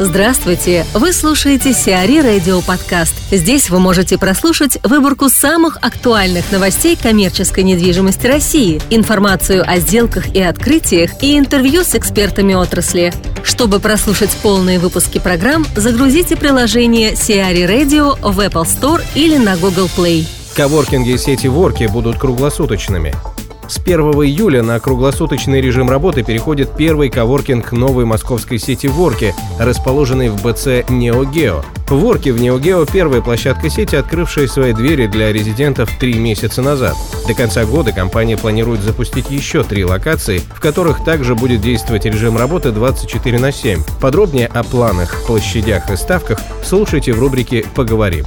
[0.00, 0.84] Здравствуйте!
[0.92, 3.14] Вы слушаете Сиари Радио Подкаст.
[3.30, 10.42] Здесь вы можете прослушать выборку самых актуальных новостей коммерческой недвижимости России, информацию о сделках и
[10.42, 13.12] открытиях и интервью с экспертами отрасли.
[13.44, 19.88] Чтобы прослушать полные выпуски программ, загрузите приложение Сиари Radio в Apple Store или на Google
[19.96, 20.26] Play.
[20.56, 23.14] Коворкинги сети Ворки будут круглосуточными.
[23.66, 30.28] С 1 июля на круглосуточный режим работы переходит первый коворкинг новой московской сети Ворки, расположенный
[30.28, 31.62] в БЦ «Неогео».
[31.88, 36.94] Ворки в «Неогео»— первая площадка сети, открывшая свои двери для резидентов три месяца назад.
[37.26, 42.36] До конца года компания планирует запустить еще три локации, в которых также будет действовать режим
[42.36, 43.80] работы 24 на 7.
[44.00, 48.26] Подробнее о планах, площадях и ставках слушайте в рубрике «Поговорим».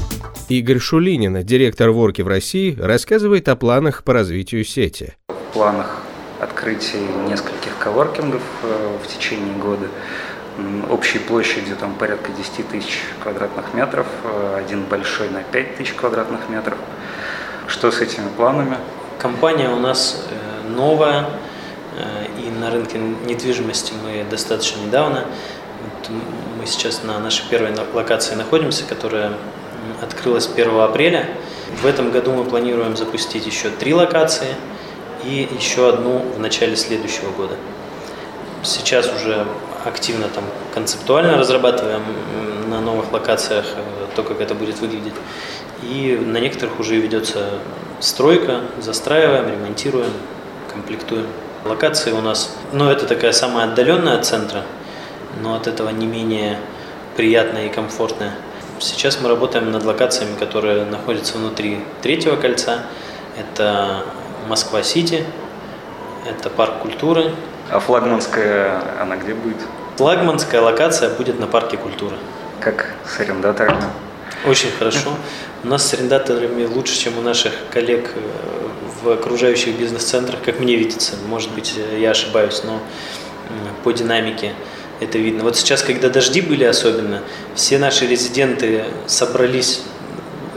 [0.49, 5.13] Игорь Шулинин, директор Ворки в России, рассказывает о планах по развитию сети
[5.53, 6.01] планах
[6.39, 9.87] открытия нескольких коворкингов э, в течение года.
[10.89, 16.49] Общей площадью там порядка 10 тысяч квадратных метров, э, один большой на 5 тысяч квадратных
[16.49, 16.77] метров.
[17.67, 18.77] Что с этими планами?
[19.19, 21.27] Компания у нас э, новая,
[22.37, 25.25] и на рынке недвижимости мы достаточно недавно.
[26.59, 29.33] Мы сейчас на нашей первой локации находимся, которая
[30.03, 31.25] открылась 1 апреля.
[31.81, 34.49] В этом году мы планируем запустить еще три локации–
[35.27, 37.55] и еще одну в начале следующего года.
[38.63, 39.45] Сейчас уже
[39.85, 42.01] активно там концептуально разрабатываем
[42.69, 45.13] на новых локациях э, то, как это будет выглядеть.
[45.83, 47.49] И на некоторых уже ведется
[47.99, 50.11] стройка, застраиваем, ремонтируем,
[50.71, 51.27] комплектуем.
[51.65, 54.63] Локации у нас, ну это такая самая отдаленная от центра,
[55.41, 56.57] но от этого не менее
[57.15, 58.35] приятная и комфортная.
[58.79, 62.83] Сейчас мы работаем над локациями, которые находятся внутри третьего кольца.
[63.37, 64.03] Это
[64.47, 65.23] Москва-Сити,
[66.25, 67.31] это парк культуры.
[67.69, 69.57] А флагманская, она где будет?
[69.97, 72.15] Флагманская локация будет на парке культуры.
[72.59, 73.83] Как с арендаторами?
[74.45, 75.09] Очень хорошо.
[75.63, 78.19] У нас с арендаторами лучше, чем у наших коллег э,
[79.03, 81.15] в окружающих бизнес-центрах, как мне видится.
[81.27, 82.79] Может быть, я ошибаюсь, но
[83.83, 84.53] по динамике
[84.99, 85.43] это видно.
[85.43, 87.21] Вот сейчас, когда дожди были особенно,
[87.55, 89.81] все наши резиденты собрались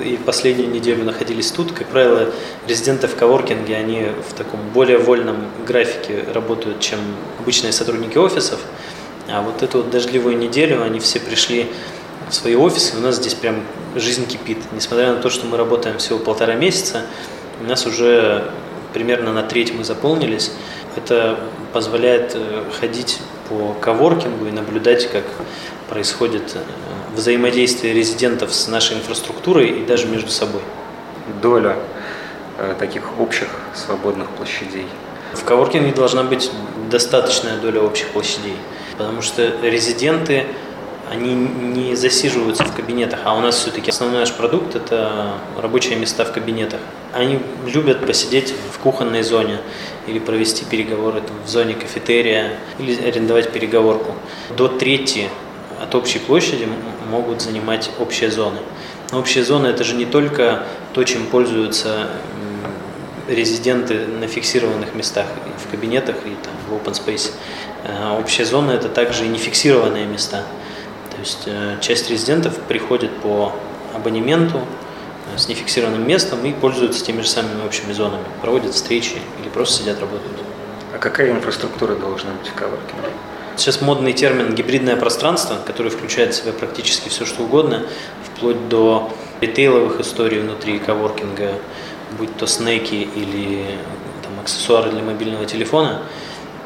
[0.00, 1.72] и последнюю неделю находились тут.
[1.72, 2.30] Как правило,
[2.66, 6.98] резиденты в коворкинге, они в таком более вольном графике работают, чем
[7.38, 8.60] обычные сотрудники офисов.
[9.28, 11.66] А вот эту вот дождливую неделю они все пришли
[12.28, 13.62] в свои офисы, у нас здесь прям
[13.94, 14.58] жизнь кипит.
[14.72, 17.02] Несмотря на то, что мы работаем всего полтора месяца,
[17.60, 18.50] у нас уже
[18.92, 20.52] примерно на треть мы заполнились.
[20.96, 21.38] Это
[21.72, 23.18] позволяет э, ходить
[23.50, 25.24] по коворкингу и наблюдать, как
[25.88, 26.60] происходит э,
[27.16, 30.62] взаимодействие резидентов с нашей инфраструктурой и даже между собой.
[31.42, 31.76] Доля
[32.58, 34.86] э, таких общих свободных площадей.
[35.34, 36.50] В коворкинге должна быть
[36.90, 38.56] достаточная доля общих площадей,
[38.96, 40.46] потому что резиденты,
[41.10, 46.24] они не засиживаются в кабинетах, а у нас все-таки основной наш продукт– это рабочие места
[46.24, 46.80] в кабинетах.
[47.12, 49.58] Они любят посидеть в кухонной зоне
[50.06, 54.14] или провести переговоры в зоне кафетерия или арендовать переговорку.
[54.56, 55.28] До трети
[55.82, 56.68] от общей площади
[57.10, 58.58] могут занимать общие зоны.
[59.10, 62.10] Но общие зоны это же не только то, чем пользуются
[63.28, 65.26] резиденты на фиксированных местах,
[65.64, 67.32] в кабинетах и там, в open space.
[67.86, 70.44] А общие зоны это также и нефиксированные места.
[71.10, 73.52] То есть э, часть резидентов приходит по
[73.94, 74.60] абонементу
[75.36, 80.00] с нефиксированным местом и пользуются теми же самыми общими зонами, проводят встречи или просто сидят
[80.00, 80.38] работают.
[80.94, 83.10] А какая инфраструктура должна быть в коворкинге?
[83.56, 87.82] Сейчас модный термин гибридное пространство, который включает в себя практически все, что угодно,
[88.24, 91.54] вплоть до ритейловых историй внутри коворкинга,
[92.18, 93.64] будь то снеки или
[94.22, 96.02] там, аксессуары для мобильного телефона,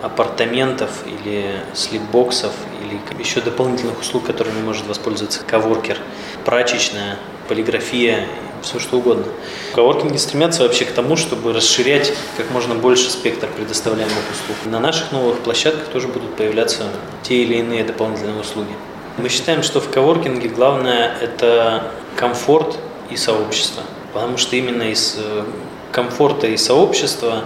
[0.02, 2.52] апартаментов или слипбоксов
[2.84, 5.98] или еще дополнительных услуг, которыми может воспользоваться коворкер,
[6.44, 7.16] прачечная,
[7.48, 8.28] полиграфия,
[8.64, 9.26] все что угодно.
[9.74, 14.56] Коворкинги стремятся вообще к тому, чтобы расширять как можно больше спектр предоставляемых услуг.
[14.66, 16.84] На наших новых площадках тоже будут появляться
[17.22, 18.72] те или иные дополнительные услуги.
[19.16, 22.78] Мы считаем, что в коворкинге главное– это комфорт
[23.10, 23.82] и сообщество.
[24.12, 25.44] Потому что именно из э,
[25.92, 27.44] комфорта и сообщества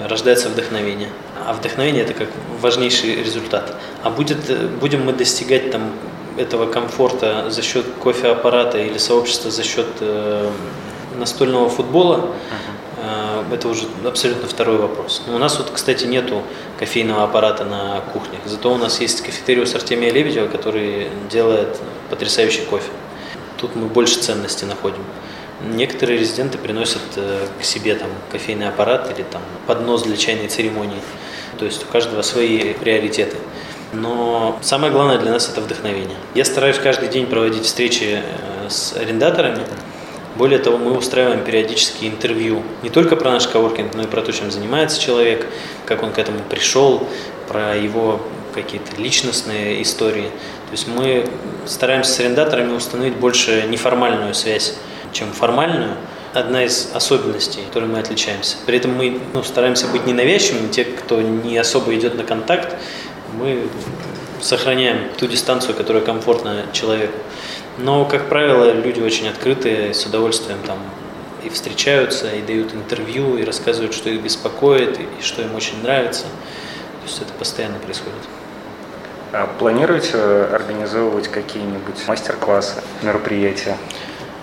[0.00, 1.08] э, рождается вдохновение.
[1.46, 2.28] А вдохновение– это как
[2.60, 3.74] важнейший результат.
[4.02, 5.92] А будет, э, будем мы достигать там
[6.36, 10.50] этого комфорта за счет кофеаппарата или сообщества за счет э,
[11.16, 12.30] настольного футбола,
[12.96, 15.22] э, это уже абсолютно второй вопрос.
[15.26, 16.42] Но у нас вот, кстати, нету
[16.78, 21.78] кофейного аппарата на кухнях, зато у нас есть кафетериус Артемия Лебедева, который делает
[22.10, 22.90] потрясающий кофе.
[23.60, 25.02] Тут мы больше ценности находим.
[25.62, 31.00] Некоторые резиденты приносят э, к себе там кофейный аппарат или там поднос для чайной церемонии.
[31.58, 33.36] То есть у каждого свои приоритеты.
[33.94, 36.16] Но самое главное для нас это вдохновение.
[36.34, 39.62] Я стараюсь каждый день проводить встречи э, с арендаторами,
[40.36, 44.32] более того, мы устраиваем периодически интервью не только про наш коворкинг, но и про то,
[44.32, 45.46] чем занимается человек,
[45.86, 47.06] как он к этому пришел,
[47.46, 48.20] про его
[48.52, 50.30] какие-то личностные истории.
[50.66, 51.28] То есть мы
[51.66, 54.74] стараемся с арендаторами установить больше неформальную связь,
[55.12, 55.94] чем формальную.
[56.32, 58.56] Одна из особенностей, которой мы отличаемся.
[58.66, 60.66] При этом мы ну, стараемся быть ненавязчивыми.
[60.66, 62.74] Те, кто не особо идет на контакт,
[63.38, 63.68] мы
[64.40, 67.18] сохраняем ту дистанцию, которая комфортна человеку.
[67.78, 70.78] Но, как правило, люди очень открытые, с удовольствием там
[71.42, 76.22] и встречаются, и дают интервью, и рассказывают, что их беспокоит, и что им очень нравится.
[76.22, 78.14] То есть это постоянно происходит.
[79.32, 83.76] А планируете организовывать какие-нибудь мастер-классы, мероприятия?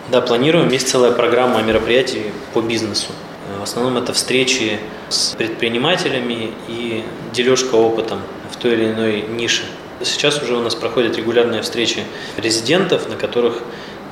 [0.10, 0.68] Да, планируем.
[0.70, 3.12] Есть целая программа мероприятий по бизнесу.
[3.60, 4.80] В основном это встречи
[5.10, 8.20] с предпринимателями и дележка опытом
[8.62, 9.64] той или иной нише.
[10.04, 12.04] Сейчас уже у нас проходят регулярные встречи
[12.38, 13.62] резидентов, на которых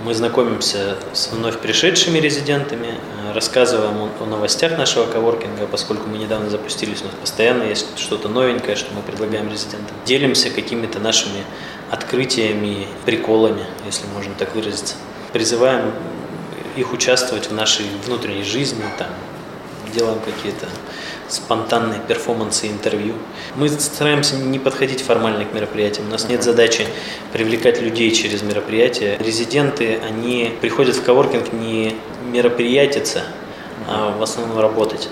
[0.04, 6.50] мы знакомимся с вновь пришедшими резидентами, э, рассказываем о новостях нашего коворкинга, поскольку мы недавно
[6.50, 9.96] запустились, у нас постоянно есть что-то новенькое, что мы предлагаем резидентам.
[10.06, 11.44] Делимся какими-то нашими
[11.90, 14.96] открытиями, приколами, если можно так выразиться.
[15.34, 15.92] Призываем
[16.78, 19.10] их участвовать в нашей внутренней жизни, там,
[19.89, 20.68] делаем какие-то
[21.27, 23.13] спонтанные перформансы, интервью.
[23.56, 26.07] Мы стараемся не подходить формально к мероприятиям.
[26.07, 26.86] У нас нет задачи
[27.33, 29.18] привлекать людей через мероприятия.
[29.19, 31.95] Резиденты, они приходят в коворкинг не
[32.31, 33.24] мероприятиться,
[33.88, 35.09] а в основном работать.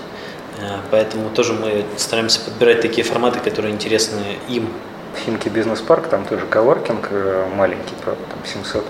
[0.60, 4.68] Э, поэтому тоже мы стараемся подбирать такие форматы, которые интересны им.
[5.24, 8.84] Химки бизнес-парк, там тоже коворкинг э, маленький, правда, там 700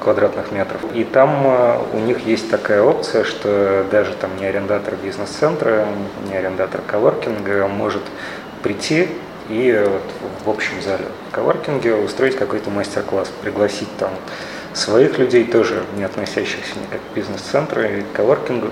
[0.00, 0.80] квадратных метров.
[0.94, 5.86] И там э, у них есть такая опция, что даже там не арендатор бизнес-центра,
[6.28, 8.02] не арендатор коворкинга может
[8.62, 9.08] прийти
[9.48, 10.02] и вот
[10.44, 14.10] в общем зале коворкинге устроить какой-то мастер-класс, пригласить там
[14.74, 18.68] своих людей, тоже не относящихся никак к бизнес-центру и к коворкингу.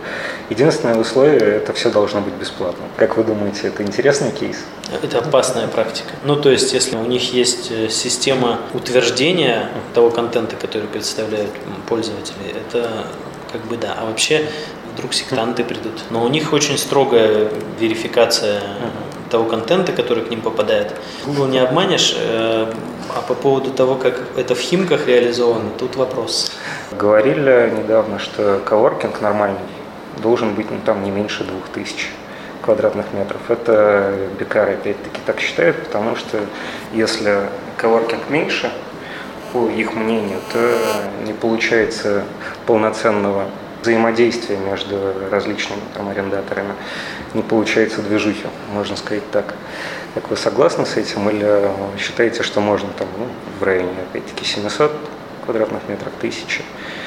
[0.51, 2.85] Единственное условие– это все должно быть бесплатно.
[2.97, 4.65] Как вы думаете, это интересный кейс?
[5.03, 6.11] Это опасная практика.
[6.25, 11.51] Ну, то есть, если у них есть э, система утверждения того контента, который представляют
[11.89, 13.07] пользователи, это
[13.53, 13.97] как бы да.
[13.99, 14.47] А вообще
[14.95, 16.03] вдруг сектанты придут.
[16.11, 18.63] Но у них очень строгая верификация
[19.31, 20.95] того контента, который к ним попадает.
[21.25, 22.73] Google не обманешь, э,
[23.15, 26.53] а по поводу того, как это в Химках реализовано, тут вопрос.
[26.93, 29.59] Говорили недавно, что коворкинг нормальный
[30.23, 32.11] должен быть ну, там не меньше двух тысяч
[32.63, 33.41] квадратных метров.
[33.49, 36.41] Это Бекар опять-таки так считает, потому что
[36.93, 38.71] если коворкинг меньше,
[39.53, 40.59] по их мнению, то
[41.25, 42.25] не получается
[42.67, 43.45] полноценного
[43.87, 44.99] взаимодействия между
[45.31, 46.75] различными там, арендаторами,
[47.35, 49.55] не получается движухи, можно сказать так.
[50.15, 53.27] Как вы согласны с этим или считаете, что можно там ну,
[53.61, 54.91] в районе, опять-таки, 700
[55.45, 56.63] квадратных метров, 1000?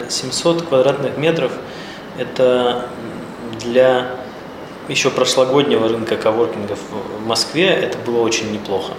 [0.07, 1.51] 700 квадратных метров–
[2.17, 2.87] это
[3.59, 4.11] для
[4.87, 6.79] еще прошлогоднего рынка коворкингов
[7.19, 8.93] в Москве это было очень неплохо.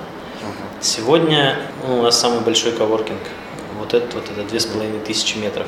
[0.80, 1.56] Сегодня
[1.86, 3.20] ну, у нас самый большой коворкинг.
[3.90, 5.66] Вот этот вот это две с половиной тысячи метров.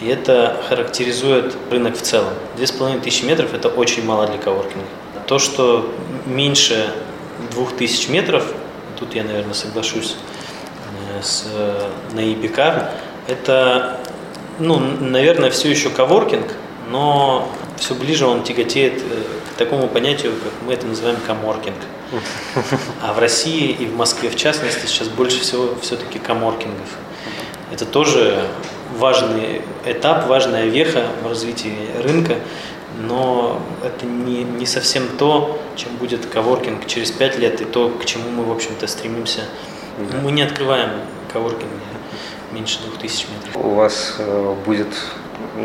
[0.00, 2.32] И это характеризует рынок в целом.
[2.56, 4.86] Две с половиной тысячи метров– это очень мало для коворкинга.
[5.26, 5.92] То, что
[6.26, 6.92] меньше
[7.50, 8.44] двух тысяч метров,
[8.96, 10.14] тут я, наверное, соглашусь
[11.18, 11.44] э, с
[12.12, 12.92] Наибика,
[13.26, 13.98] это,
[14.60, 16.54] ну, наверное, все еще коворкинг,
[16.88, 21.78] но все ближе он тяготеет э, к такому понятию, как мы это называем коморкинг.
[23.02, 26.88] А в России и в Москве, в частности, сейчас больше всего все-таки коморкингов.
[27.72, 28.46] Это тоже
[28.96, 32.36] важный этап, важная веха в развитии рынка,
[33.00, 38.04] но это не, не совсем то, чем будет коворкинг через пять лет и то, к
[38.04, 39.42] чему мы, в общем-то, стремимся.
[39.98, 40.18] Да.
[40.18, 40.90] Мы не открываем
[41.32, 41.70] коворкинг
[42.52, 43.64] меньше двух тысяч метров.
[43.64, 44.88] У вас э, будет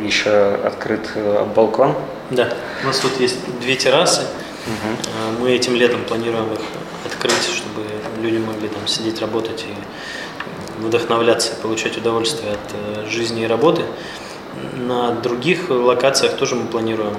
[0.02, 1.96] еще открыт э, балкон?
[2.30, 2.50] Да,
[2.84, 4.22] у нас тут есть две террасы.
[4.22, 5.42] Угу.
[5.42, 6.60] Мы этим летом планируем их
[7.06, 7.84] открыть, чтобы
[8.22, 10.31] люди могли там сидеть, работать и
[10.82, 13.84] вдохновляться, получать удовольствие от э, жизни и работы.
[14.76, 17.16] На других локациях тоже мы планируем,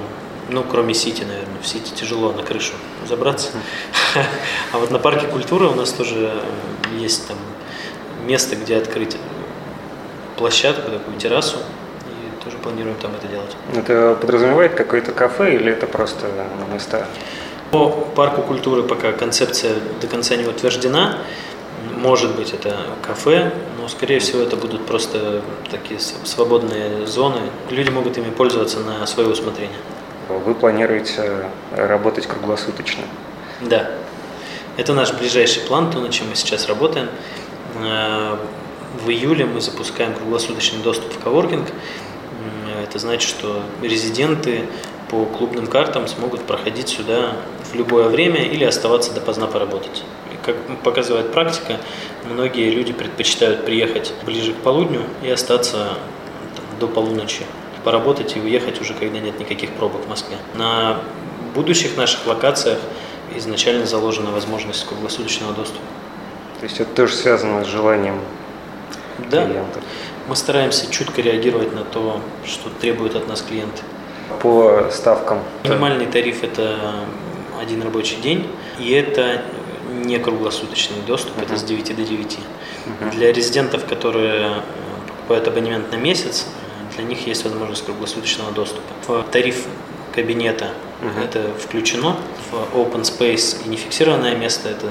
[0.49, 1.61] ну, кроме Сити, наверное.
[1.61, 2.73] В Сити тяжело на крышу
[3.07, 3.49] забраться.
[4.71, 7.37] А вот на парке культуры у нас тоже э, есть там
[8.25, 9.17] место, где открыть
[10.37, 11.57] площадку, такую террасу,
[12.07, 13.55] и тоже планируем там это делать.
[13.75, 16.27] Это подразумевает какое-то кафе или это просто
[16.71, 17.07] места?
[17.71, 21.17] По парку культуры пока концепция до конца не утверждена.
[22.03, 25.41] Может быть, это кафе, но, скорее всего, это будут просто
[25.71, 27.39] такие свободные зоны.
[27.69, 29.77] Люди могут ими пользоваться на свое усмотрение.
[30.27, 33.03] Вы планируете работать круглосуточно?
[33.61, 33.89] Да.
[34.75, 37.07] Это наш ближайший план, то, над чем мы сейчас работаем.
[37.81, 38.35] Э,
[39.05, 41.69] в июле мы запускаем круглосуточный доступ в коворкинг.
[42.83, 44.65] Это значит, что резиденты
[45.09, 47.37] по клубным картам смогут проходить сюда
[47.71, 50.03] в любое время или оставаться допоздна поработать.
[50.43, 51.77] Как показывает практика,
[52.25, 55.97] многие люди предпочитают приехать ближе к полудню и остаться
[56.55, 57.43] там, до полуночи,
[57.83, 60.35] поработать и уехать уже, когда нет никаких пробок в Москве.
[60.55, 60.99] На
[61.55, 62.79] будущих наших локациях
[63.35, 65.85] изначально заложена возможность круглосуточного доступа.
[66.59, 68.19] То есть это тоже связано с желанием
[69.31, 69.45] да.
[69.45, 69.83] клиентов?
[70.27, 73.81] Мы стараемся чутко реагировать на то, что требуют от нас клиенты.
[74.41, 75.39] По ставкам?
[75.63, 76.77] Минимальный тариф– это
[77.61, 78.47] один рабочий день,
[78.79, 79.41] и это
[80.05, 81.43] не круглосуточный доступ, uh-huh.
[81.43, 82.37] это с 9 до 9.
[82.37, 83.11] Uh-huh.
[83.11, 84.61] Для резидентов, которые э,
[85.07, 86.45] покупают абонемент на месяц,
[86.95, 88.81] для них есть возможность круглосуточного доступа.
[89.07, 89.65] В тариф
[90.13, 90.71] кабинета
[91.01, 91.25] uh-huh.
[91.25, 92.17] это включено,
[92.51, 94.89] в open space и нефиксированное место это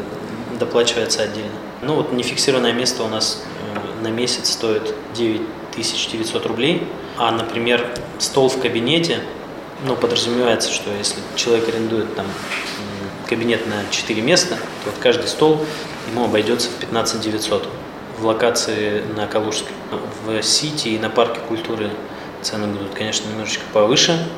[0.58, 1.52] доплачивается отдельно.
[1.82, 3.44] Ну вот нефиксированное место у нас
[3.74, 6.86] э, на месяц стоит 9900 рублей,
[7.18, 7.86] а, например,
[8.18, 9.20] стол в кабинете,
[9.84, 12.26] ну, подразумевается, что если человек арендует там
[13.28, 15.64] кабинет на 4 места, вот каждый стол
[16.10, 17.68] ему обойдется в 15 900
[18.18, 19.72] в локации на Калужской.
[20.24, 21.90] В Сити и на Парке культуры
[22.40, 24.28] цены будут, конечно, немножечко повыше.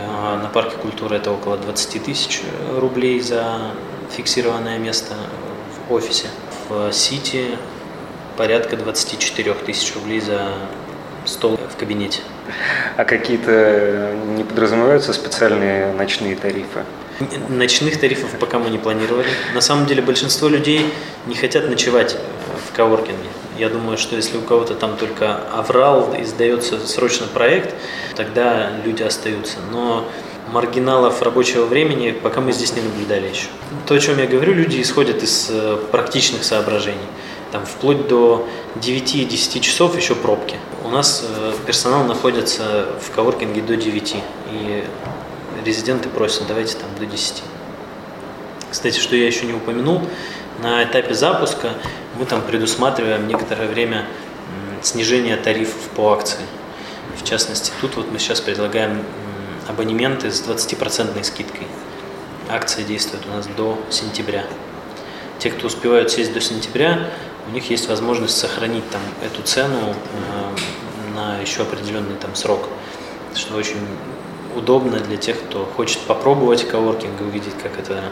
[0.00, 2.42] А, на Парке культуры это около 20 тысяч
[2.76, 3.72] рублей за
[4.10, 5.14] фиксированное место
[5.88, 6.26] в офисе.
[6.68, 7.56] В Сити
[8.36, 10.52] порядка 24 тысяч рублей за
[11.24, 12.22] стол в кабинете.
[12.96, 16.84] А какие-то не подразумеваются специальные ночные тарифы?
[17.48, 19.28] Ночных тарифов пока мы не планировали.
[19.54, 20.92] На самом деле большинство людей
[21.26, 22.16] не хотят ночевать
[22.68, 23.28] в коворкинге.
[23.58, 27.74] Я думаю, что если у кого-то там только аврал и сдается срочно проект,
[28.16, 29.58] тогда люди остаются.
[29.70, 30.08] Но
[30.50, 33.46] маргиналов рабочего времени пока мы здесь не наблюдали еще.
[33.86, 36.98] То, о чем я говорю, люди исходят из э, практичных соображений.
[37.52, 40.56] Там вплоть до 9-10 часов еще пробки.
[40.84, 44.16] У нас э, персонал находится в коворкинге до 9.
[44.52, 44.84] И
[45.64, 47.42] резиденты просят, давайте там до 10.
[48.70, 50.00] Кстати, что я еще не упомянул,
[50.62, 51.74] на этапе запуска
[52.18, 54.06] мы там предусматриваем некоторое время
[54.82, 56.40] снижение тарифов по акции.
[57.16, 59.04] В частности, тут вот мы сейчас предлагаем
[59.68, 61.66] абонементы с 20% скидкой.
[62.50, 64.44] Акция действует у нас до сентября.
[65.38, 67.08] Те, кто успевают сесть до сентября,
[67.48, 69.94] у них есть возможность сохранить там эту цену
[71.14, 72.68] на еще определенный там срок,
[73.34, 73.78] что очень
[74.56, 78.02] удобно для тех, кто хочет попробовать коворкинг и увидеть, как это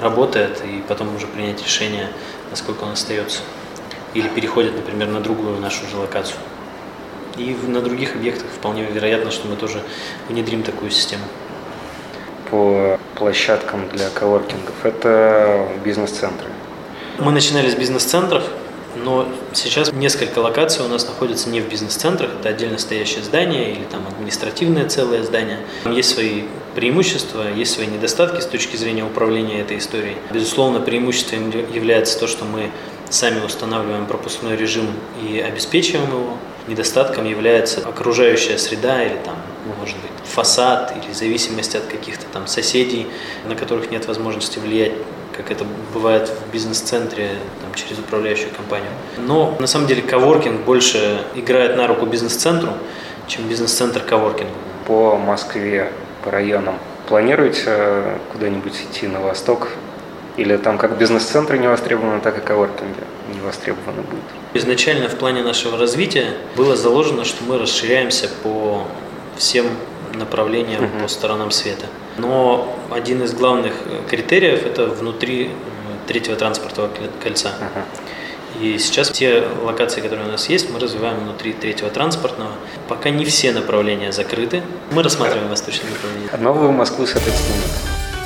[0.00, 2.08] работает, и потом уже принять решение,
[2.50, 3.40] насколько он остается.
[4.14, 6.38] Или переходит, например, на другую нашу же локацию.
[7.36, 9.82] И на других объектах вполне вероятно, что мы тоже
[10.28, 11.24] внедрим такую систему.
[12.50, 16.48] По площадкам для коворкингов это бизнес-центры.
[17.18, 18.44] Мы начинали с бизнес-центров,
[18.96, 23.84] но сейчас несколько локаций у нас находятся не в бизнес-центрах, это отдельно стоящее здание или
[23.84, 25.60] там административное целое здание.
[25.90, 26.42] Есть свои
[26.74, 30.16] преимущества, есть свои недостатки с точки зрения управления этой историей.
[30.32, 32.70] Безусловно, преимуществом является то, что мы
[33.10, 34.86] сами устанавливаем пропускной режим
[35.22, 36.38] и обеспечиваем его.
[36.68, 39.36] Недостатком является окружающая среда или там,
[39.80, 43.08] может быть, фасад или зависимость от каких-то там соседей,
[43.46, 44.92] на которых нет возможности влиять
[45.36, 48.90] как это бывает в бизнес-центре там, через управляющую компанию.
[49.18, 52.72] Но на самом деле коворкинг больше играет на руку бизнес-центру,
[53.26, 54.54] чем бизнес-центр коворкингу.
[54.86, 55.92] По Москве,
[56.24, 56.76] по районам
[57.08, 59.68] планируете куда-нибудь идти на восток?
[60.38, 63.00] Или там как бизнес-центры не востребованы, так и коворкинги
[63.34, 64.24] не востребованы будут?
[64.54, 68.86] Изначально в плане нашего развития было заложено, что мы расширяемся по
[69.36, 69.66] всем
[70.14, 71.02] направлениям, uh-huh.
[71.02, 71.86] по сторонам света.
[72.18, 75.50] Но один из главных э, критериев– это внутри
[76.06, 76.90] третьего транспортного
[77.22, 77.52] кольца.
[77.60, 77.84] Uh-huh.
[78.60, 82.52] И сейчас те локации, которые у нас есть, мы развиваем внутри третьего транспортного.
[82.88, 84.62] Пока не все направления закрыты.
[84.90, 86.30] Мы рассматриваем восточные направления.
[86.38, 87.91] Новую Москву, соответственно, нет.